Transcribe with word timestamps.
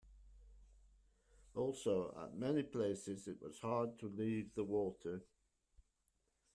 Also, 1.53 2.11
at 2.19 2.33
many 2.35 2.63
places 2.63 3.27
it 3.27 3.39
was 3.39 3.59
hard 3.59 3.99
to 3.99 4.07
leave 4.07 4.55
the 4.55 4.63
water. 4.63 5.21